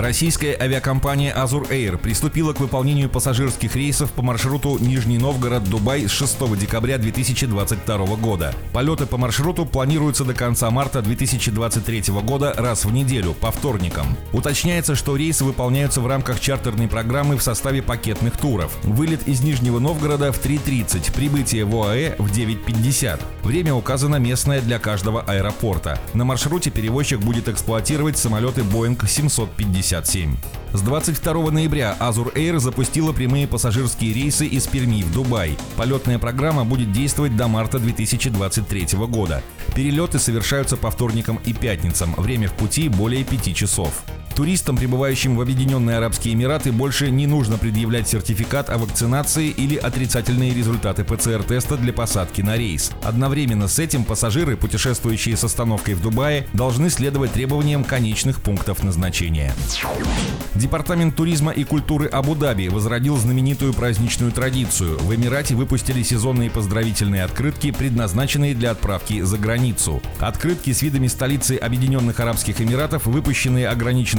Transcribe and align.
Российская 0.00 0.56
авиакомпания 0.58 1.34
Azur 1.36 1.68
Air 1.68 1.98
приступила 1.98 2.54
к 2.54 2.60
выполнению 2.60 3.10
пассажирских 3.10 3.76
рейсов 3.76 4.10
по 4.12 4.22
маршруту 4.22 4.78
Нижний 4.80 5.18
Новгород-Дубай 5.18 6.08
с 6.08 6.10
6 6.10 6.56
декабря 6.58 6.96
2022 6.96 7.98
года. 8.16 8.54
Полеты 8.72 9.04
по 9.04 9.18
маршруту 9.18 9.66
планируются 9.66 10.24
до 10.24 10.32
конца 10.32 10.70
марта 10.70 11.02
2023 11.02 12.14
года 12.22 12.54
раз 12.56 12.86
в 12.86 12.92
неделю, 12.92 13.34
по 13.34 13.50
вторникам. 13.50 14.16
Уточняется, 14.32 14.94
что 14.94 15.16
рейсы 15.16 15.44
выполняются 15.44 16.00
в 16.00 16.06
рамках 16.06 16.40
чартерной 16.40 16.88
программы 16.88 17.36
в 17.36 17.42
составе 17.42 17.82
пакетных 17.82 18.38
туров. 18.38 18.72
Вылет 18.84 19.28
из 19.28 19.42
Нижнего 19.42 19.80
Новгорода 19.80 20.32
в 20.32 20.42
3.30, 20.42 21.12
прибытие 21.12 21.66
в 21.66 21.76
ОАЭ 21.76 22.14
в 22.16 22.32
9.50. 22.32 23.20
Время 23.42 23.74
указано 23.74 24.16
местное 24.16 24.62
для 24.62 24.78
каждого 24.78 25.20
аэропорта. 25.20 25.98
На 26.14 26.24
маршруте 26.24 26.70
перевозчик 26.70 27.20
будет 27.20 27.48
эксплуатировать 27.48 28.16
самолеты 28.16 28.62
Boeing 28.62 29.06
750 29.06 29.89
57. 29.90 30.36
С 30.72 30.82
22 30.82 31.50
ноября 31.50 31.96
Azur 31.98 32.32
Air 32.34 32.60
запустила 32.60 33.12
прямые 33.12 33.48
пассажирские 33.48 34.12
рейсы 34.12 34.46
из 34.46 34.68
Перми 34.68 35.02
в 35.02 35.12
Дубай. 35.12 35.58
Полетная 35.76 36.20
программа 36.20 36.64
будет 36.64 36.92
действовать 36.92 37.36
до 37.36 37.48
марта 37.48 37.80
2023 37.80 38.86
года. 39.08 39.42
Перелеты 39.74 40.20
совершаются 40.20 40.76
по 40.76 40.92
вторникам 40.92 41.40
и 41.44 41.52
пятницам. 41.52 42.14
Время 42.16 42.48
в 42.48 42.52
пути 42.52 42.88
более 42.88 43.24
5 43.24 43.56
часов. 43.56 44.04
Туристам, 44.34 44.76
прибывающим 44.76 45.36
в 45.36 45.40
Объединенные 45.40 45.98
Арабские 45.98 46.34
Эмираты, 46.34 46.72
больше 46.72 47.10
не 47.10 47.26
нужно 47.26 47.58
предъявлять 47.58 48.08
сертификат 48.08 48.70
о 48.70 48.78
вакцинации 48.78 49.48
или 49.48 49.76
отрицательные 49.76 50.54
результаты 50.54 51.04
ПЦР-теста 51.04 51.76
для 51.76 51.92
посадки 51.92 52.40
на 52.40 52.56
рейс. 52.56 52.90
Одновременно 53.02 53.68
с 53.68 53.78
этим 53.78 54.04
пассажиры, 54.04 54.56
путешествующие 54.56 55.36
с 55.36 55.44
остановкой 55.44 55.94
в 55.94 56.02
Дубае, 56.02 56.46
должны 56.52 56.90
следовать 56.90 57.32
требованиям 57.32 57.84
конечных 57.84 58.40
пунктов 58.40 58.82
назначения. 58.82 59.52
Департамент 60.54 61.16
туризма 61.16 61.52
и 61.52 61.64
культуры 61.64 62.06
Абу-Даби 62.06 62.68
возродил 62.68 63.16
знаменитую 63.16 63.72
праздничную 63.72 64.32
традицию. 64.32 64.98
В 64.98 65.14
Эмирате 65.14 65.54
выпустили 65.54 66.02
сезонные 66.02 66.50
поздравительные 66.50 67.24
открытки, 67.24 67.70
предназначенные 67.70 68.54
для 68.54 68.72
отправки 68.72 69.20
за 69.22 69.38
границу. 69.38 70.02
Открытки 70.18 70.72
с 70.72 70.82
видами 70.82 71.06
столицы 71.06 71.56
Объединенных 71.56 72.18
Арабских 72.20 72.60
Эмиратов, 72.60 73.06
выпущенные 73.06 73.68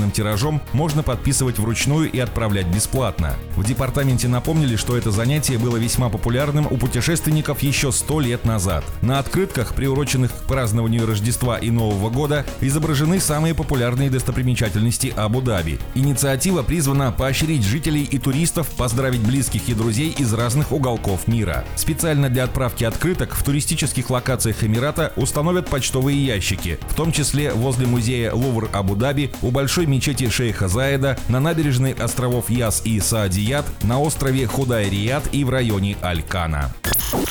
ограниченным 0.01 0.11
тиражом, 0.11 0.61
можно 0.73 1.03
подписывать 1.03 1.59
вручную 1.59 2.11
и 2.11 2.19
отправлять 2.19 2.67
бесплатно. 2.67 3.35
В 3.55 3.63
департаменте 3.63 4.27
напомнили, 4.27 4.75
что 4.75 4.97
это 4.97 5.11
занятие 5.11 5.57
было 5.57 5.77
весьма 5.77 6.09
популярным 6.09 6.67
у 6.69 6.77
путешественников 6.77 7.61
еще 7.61 7.91
сто 7.91 8.19
лет 8.19 8.45
назад. 8.45 8.83
На 9.01 9.19
открытках, 9.19 9.73
приуроченных 9.75 10.31
к 10.31 10.47
празднованию 10.47 11.05
Рождества 11.05 11.57
и 11.57 11.69
Нового 11.69 12.09
года, 12.09 12.45
изображены 12.61 13.19
самые 13.19 13.53
популярные 13.53 14.09
достопримечательности 14.09 15.13
Абу-Даби. 15.15 15.79
Инициатива 15.95 16.63
призвана 16.63 17.11
поощрить 17.11 17.63
жителей 17.63 18.03
и 18.03 18.17
туристов 18.17 18.67
поздравить 18.77 19.21
близких 19.21 19.69
и 19.69 19.73
друзей 19.73 20.15
из 20.17 20.33
разных 20.33 20.71
уголков 20.71 21.27
мира. 21.27 21.63
Специально 21.75 22.29
для 22.29 22.45
отправки 22.45 22.83
открыток 22.83 23.35
в 23.35 23.43
туристических 23.43 24.09
локациях 24.09 24.63
Эмирата 24.63 25.13
установят 25.15 25.67
почтовые 25.67 26.25
ящики, 26.25 26.79
в 26.89 26.95
том 26.95 27.11
числе 27.11 27.51
возле 27.51 27.85
музея 27.85 28.33
Лувр 28.33 28.69
Абу-Даби, 28.71 29.31
у 29.41 29.51
большой 29.51 29.85
мечети 29.91 30.27
шейха 30.29 30.67
Заеда, 30.67 31.15
на 31.29 31.39
набережной 31.39 31.93
островов 31.93 32.49
Яс 32.49 32.81
и 32.83 32.99
Саадият, 32.99 33.65
на 33.83 34.01
острове 34.01 34.47
Худай-Рият 34.47 35.25
и 35.31 35.43
в 35.43 35.51
районе 35.51 35.95
Аль-Кана. 36.01 36.73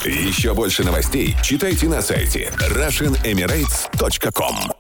Еще 0.05 0.55
больше 0.55 0.85
новостей 0.85 1.35
читайте 1.43 1.89
на 1.89 2.03
сайте 2.03 2.53
RussianEmirates.com 2.59 4.80